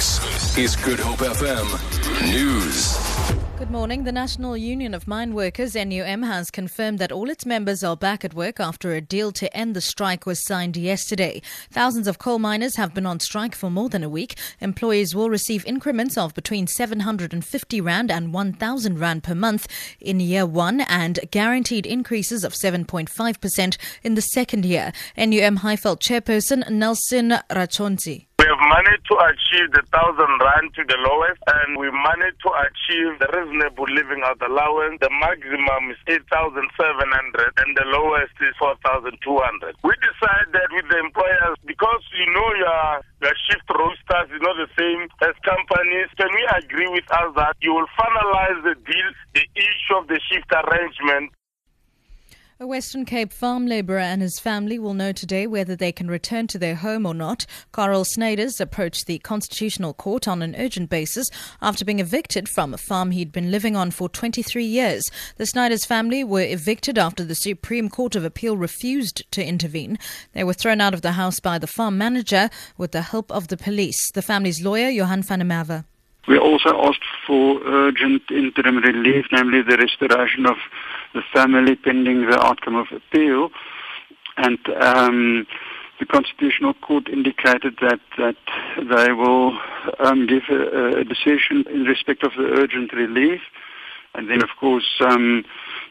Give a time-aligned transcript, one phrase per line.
[0.00, 2.96] This is Good Hope FM News.
[3.58, 4.04] Good morning.
[4.04, 8.24] The National Union of Mine Workers, NUM, has confirmed that all its members are back
[8.24, 11.42] at work after a deal to end the strike was signed yesterday.
[11.70, 14.38] Thousands of coal miners have been on strike for more than a week.
[14.62, 19.68] Employees will receive increments of between 750 Rand and 1,000 Rand per month
[20.00, 24.94] in year one and guaranteed increases of 7.5% in the second year.
[25.18, 28.29] NUM Highveld chairperson Nelson Rachonzi.
[28.60, 33.24] Managed to achieve the thousand rand to the lowest, and we managed to achieve the
[33.32, 35.00] reasonable living out allowance.
[35.00, 39.80] The maximum is eight thousand seven hundred, and the lowest is four thousand two hundred.
[39.80, 42.84] We decided that with the employers because you know your
[43.24, 46.12] your shift rosters is not the same as companies.
[46.20, 49.08] Can we agree with us that you will finalize the deal,
[49.40, 51.32] the issue of the shift arrangement
[52.62, 56.46] a Western Cape farm labourer and his family will know today whether they can return
[56.46, 57.46] to their home or not.
[57.72, 61.30] Carl Snyders approached the Constitutional Court on an urgent basis
[61.62, 65.10] after being evicted from a farm he'd been living on for 23 years.
[65.38, 69.98] The Snyders family were evicted after the Supreme Court of Appeal refused to intervene.
[70.34, 73.48] They were thrown out of the house by the farm manager with the help of
[73.48, 74.10] the police.
[74.12, 75.84] The family's lawyer, Johan van der.
[76.28, 80.56] We also asked for urgent interim relief, namely the restoration of
[81.14, 83.50] the family pending the outcome of appeal.
[84.36, 85.46] And um,
[86.00, 88.36] the Constitutional Court indicated that, that
[88.76, 89.56] they will
[90.00, 93.42] um, give a, a, decision in respect of the urgent relief.
[94.14, 95.44] And then, of course, um,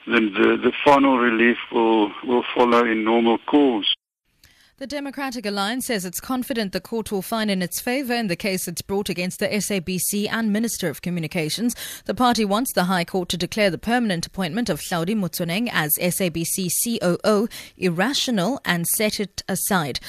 [0.08, 3.96] the, the, the final relief will, will follow in normal course.
[4.80, 8.38] The Democratic Alliance says it's confident the court will find in its favour in the
[8.38, 11.76] case it's brought against the SABC and Minister of Communications.
[12.06, 15.98] The party wants the High Court to declare the permanent appointment of Hlaudi Motsoeneng as
[15.98, 20.00] SABC COO irrational and set it aside.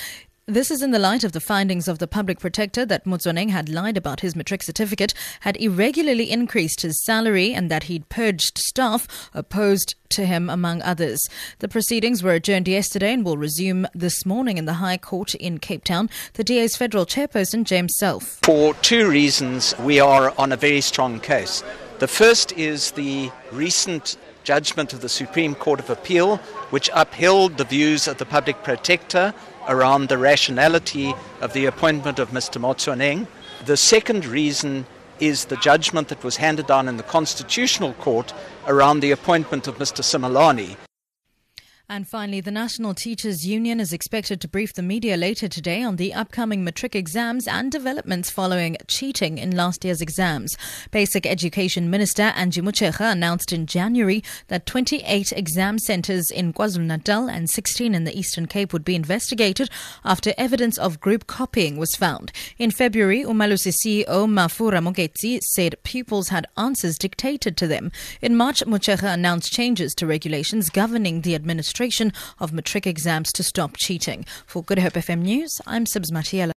[0.50, 3.68] This is in the light of the findings of the public protector that Motsoeneng had
[3.68, 9.30] lied about his matric certificate, had irregularly increased his salary, and that he'd purged staff
[9.32, 11.20] opposed to him, among others.
[11.60, 15.58] The proceedings were adjourned yesterday and will resume this morning in the High Court in
[15.58, 16.10] Cape Town.
[16.34, 18.40] The DA's federal chairperson, James Selfe.
[18.42, 21.62] For two reasons, we are on a very strong case.
[22.00, 26.36] The first is the recent judgment of the Supreme Court of Appeal,
[26.70, 29.34] which upheld the views of the public protector
[29.68, 32.60] around the rationality of the appointment of Mr.
[32.60, 33.26] Motsoeneng.
[33.64, 34.86] The second reason
[35.20, 38.32] is the judgment that was handed down in the Constitutional Court
[38.66, 40.02] around the appointment of Mr.
[40.02, 40.76] Simelane.
[41.92, 45.96] And finally, the National Teachers Union is expected to brief the media later today on
[45.96, 50.56] the upcoming matric exams and developments following cheating in last year's exams.
[50.92, 57.50] Basic Education Minister Angie Motshekga announced in January that 28 exam centres in KwaZulu-Natal and
[57.50, 59.68] 16 in the Eastern Cape would be investigated
[60.04, 62.30] after evidence of group copying was found.
[62.56, 67.90] In February, Umalusi CEO Mafu Rakometsi said pupils had answers dictated to them.
[68.22, 71.34] In March, Motshekga announced changes to regulations governing the
[71.80, 74.26] of matric exams to stop cheating.
[74.44, 76.48] For Good Hope FM News, I'm Sibs Matiela.